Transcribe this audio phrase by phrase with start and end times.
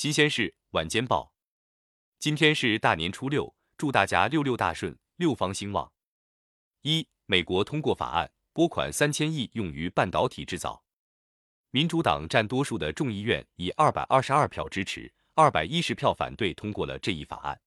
[0.00, 1.34] 新鲜事晚间报，
[2.18, 5.92] 今天是大年初六，祝大家六六大顺，六方兴旺。
[6.80, 10.82] 一、美国通过法案，拨款三千亿用于半导体制造。
[11.70, 17.60] 民主党占多数的众议院以二百二十二票支持，二百一十票反对通过了这一法案。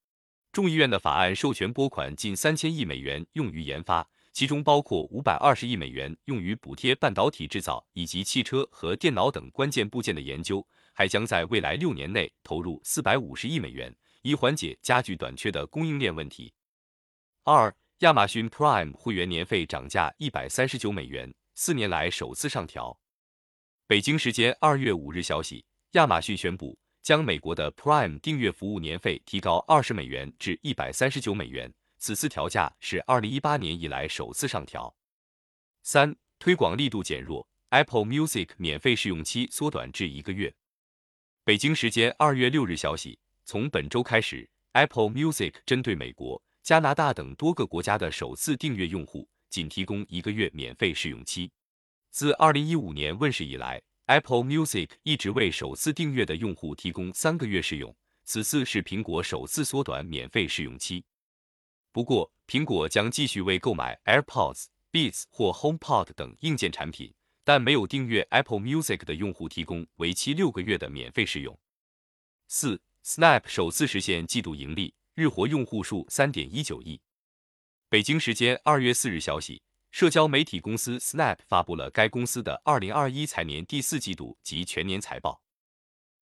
[0.51, 10.67] 众议院的法案授权拨款近三千亿美元用于研发，其中包括五百二十亿美元用于补贴半导体制造以及汽车和电脑等关键部件的研究。
[10.93, 16.53] 还将在未来六年内投入四百五十亿美元，以缓解加剧短缺的供应链问题。
[17.43, 22.97] 二、亚马逊 Prime 会员年费涨价一百三十九美元，四年来首次上调。
[23.85, 34.95] 北京时间二月五日消息，亚马逊宣布将美国的 Prime 订阅服务年费提高二十美元至一百三十九美元，此次调价是二零一八年以来首次上调。
[35.81, 40.53] 三、推广力度减弱，Apple Music 免费试用期缩短至一个月。
[41.45, 51.51] 北京时间二月六日消息，从本周开始，Apple Music 针对美国、加拿大等多个国家的首次订阅用户，仅提供一个月免费试用期。
[52.11, 61.03] 自二零一五年问世以来，Apple Music 一直为首次订阅的用户提供三个月试用，此次是苹果首次缩短免费试用期。
[61.91, 67.13] 不过，苹果将继续为购买 AirPods、Beats 或 HomePod 等硬件产品。
[67.43, 71.59] 但没有订阅 Apple Music 的用户提供为期六个月的免费试用。
[72.47, 77.01] 四，Snap 首次实现季度盈利，日活用户数三点一九亿。
[77.89, 85.41] 北京时间二月四日消息，社交媒体公司 Snap 发布了该公司的二零二一财年第四季度及全年财报。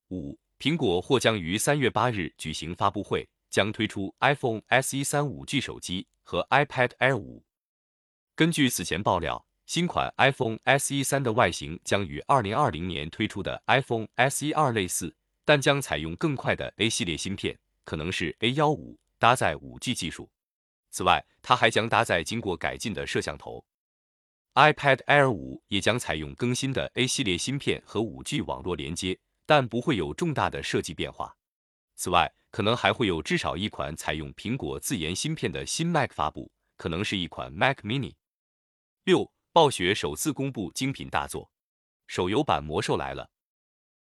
[0.09, 7.45] 五，苹果或将于三月八日举行发布会，将推出 iPhone SE 三五 G 手机和 iPad Air 五。
[8.35, 9.45] 根据此前爆料。
[9.71, 20.29] 新款 iPhone SE 三的外形将与二零二零年推出的 iPhone SE 二类似，但将采用更快的 A 系列芯片，可能是 A 幺五，搭载五 G 技术。
[20.89, 23.63] 此外，它还将搭载经过改进的摄像头。
[24.55, 31.33] iPad Air 五也将采用更新的 A 系列芯片和五 G 网络连接，但不会有重大的设计变化。
[31.95, 38.15] 此外，可能还会有至少一款采用苹果自研芯片的新 Mac 发布，可能是一款 Mac Mini。
[39.05, 39.31] 六。
[39.53, 41.51] 暴雪首次公布精品大作，
[42.07, 43.23] 手游版《魔兽来了》。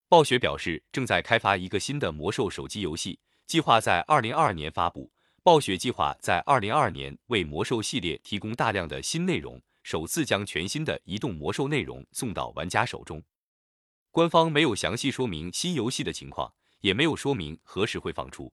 [0.08, 5.10] 暴雪表示正在开发一个新的魔兽手机游戏，计划在二零二二年发布。
[5.42, 13.20] 暴雪计划在二零二二年为魔兽系列提供大量的新内容，首次将全新的移动魔兽内容送到玩家手中。
[14.12, 18.52] 官方没有详细说明新游戏的情况，也没有说明何时会放出。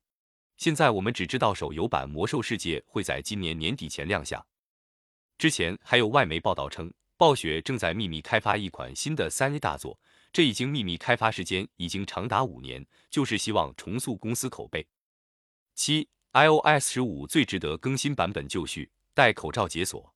[0.57, 4.43] 现在我们只知道手游版《魔兽世界》会在今年年底前亮相。
[5.39, 9.97] 之前还有外媒报道称，暴雪正在秘密开发一款新的三 A 大作，
[10.33, 14.85] 这已经秘密开发时间已经长达五年，就是希望重塑公司口碑。
[15.75, 20.13] 七，iOS 十五最值得更新版本就绪，戴口罩解锁。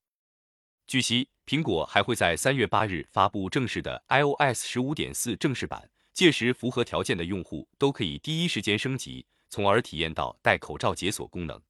[0.88, 11.62] 据悉，苹果还会在三月八日发布正式的 iOS 十五点四正式版，届时符合条件的用户都可以第一时间升级，从而体验到戴口罩解锁功能。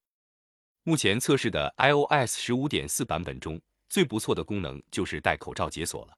[0.86, 6.18] 目前测试的 iOS 十五点四版本中最不错的功能就是戴口罩解锁了。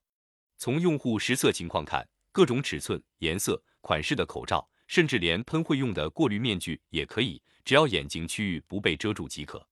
[0.58, 9.64] 从用户实测情况看，各种尺寸、颜色、款式的口罩，甚至连喷绘用的过滤面具也可以，只要眼睛区域不被遮住即可。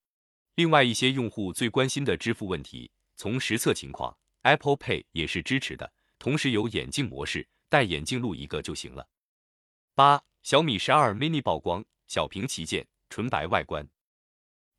[0.55, 9.09] 另外一些用户最关心的支付问题，从实测情况，Apple Pay 也是支持的，同时有眼镜模式，戴眼镜录一个就行了。
[9.97, 13.85] 八，小米十二 mini 曝光，小屏旗舰，纯白外观。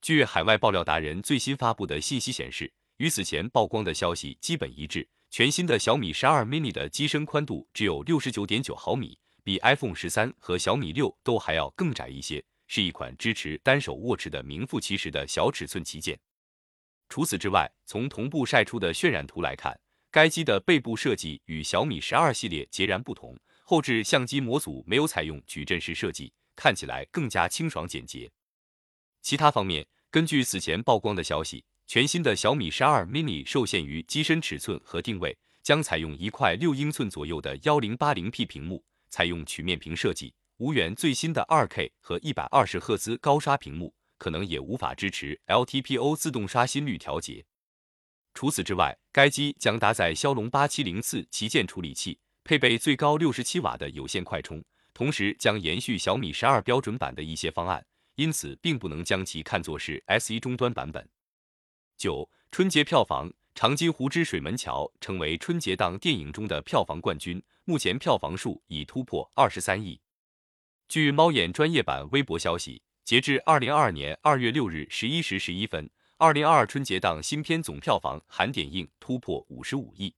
[0.05, 5.09] 据海外爆料达人最新发布的信息显示，与此前曝光的消息基本一致。
[5.31, 16.15] 全新的小米十二 mini 的机身宽度只有六十九点九毫米，比 iPhone 十三和小米六都还要更窄一些，是一款支持单手握持的名副其实的小尺寸旗舰。
[17.09, 19.75] 除此之外，从同步晒出的渲染图来看，
[20.11, 28.30] 该机的背部设计与小米十二系列截然不同，后置相机模组没有采用矩阵式设计，看起来更加清爽简洁。
[29.24, 29.83] 其他方面。
[30.15, 47.44] 根据此前曝光的消息，全新的小米十二 mini 受限于机身尺寸和定位，将采用一块六英寸左右的幺零八零 P 屏幕，采用曲面屏设计，无缘最新的二 K 和一百二十赫兹高刷屏幕，可能也无法支持 LTPO 自动刷新率调节。
[48.33, 54.63] 除此之外，该机将搭载骁龙八七零四旗舰处理器，配备最高六十七瓦的有线快充，
[54.94, 57.85] 同时将延续小米十二标准版的一些方案。
[58.15, 61.07] 因此，并不能将其看作是 S e 终端版本。
[61.97, 70.00] 九春节票房，《长津湖之水门桥》成为春节档电影中的票房冠军，目前票房数已突破二十三亿。
[70.88, 80.13] 据猫眼专业版微博消息，截至二零二二年二月六日十一时十一分，二零二二春节档新片总票房含点映突破五十五亿，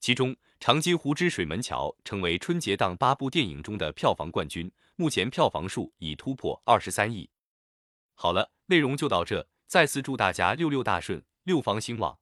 [0.00, 0.30] 其中
[0.60, 7.28] 《长津湖之水门桥》成为春节档八部电影中的票房冠军，目前票房数已突破二十三亿。
[8.14, 12.18] 好了，内容就到这，再次祝大家六六大顺，六房兴旺。